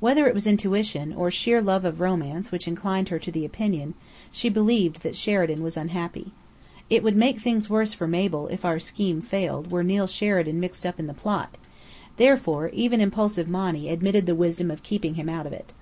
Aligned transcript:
Whether 0.00 0.26
it 0.26 0.32
was 0.32 0.46
intuition, 0.46 1.12
or 1.12 1.30
sheer 1.30 1.60
love 1.60 1.84
of 1.84 2.00
romance 2.00 2.50
which 2.50 2.66
inclined 2.66 3.10
her 3.10 3.18
to 3.18 3.30
the 3.30 3.44
opinion, 3.44 3.92
she 4.32 4.48
believed 4.48 5.02
that 5.02 5.14
Sheridan 5.14 5.62
was 5.62 5.76
unhappy. 5.76 6.32
It 6.88 7.02
would 7.02 7.16
make 7.16 7.38
things 7.38 7.68
worse 7.68 7.92
for 7.92 8.08
Mabel 8.08 8.46
(if 8.48 8.64
our 8.64 8.78
scheme 8.78 9.20
failed) 9.20 9.70
were 9.70 9.84
Neill 9.84 10.06
Sheridan 10.06 10.58
mixed 10.58 10.86
up 10.86 10.98
in 10.98 11.06
the 11.06 11.12
plot; 11.12 11.58
therefore, 12.16 12.70
even 12.70 13.02
impulsive 13.02 13.46
Monny 13.46 13.90
admitted 13.90 14.24
the 14.24 14.34
wisdom 14.34 14.70
of 14.70 14.82
keeping 14.82 15.16
him 15.16 15.28
out 15.28 15.46
of 15.46 15.52
it. 15.52 15.74